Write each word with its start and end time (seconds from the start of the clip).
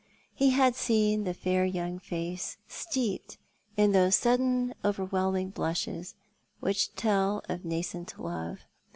He 0.33 0.49
had 0.49 0.73
seen 0.73 1.25
the 1.25 1.33
fair 1.35 1.63
young 1.63 1.99
face 1.99 2.57
steeped 2.67 3.37
in 3.77 3.91
those 3.91 4.15
suddeu 4.19 4.73
overwhelming 4.83 5.51
blushes 5.51 6.15
which 6.59 6.95
tell 6.95 7.43
of 7.47 7.63
nascent 7.63 8.19
love. 8.19 8.61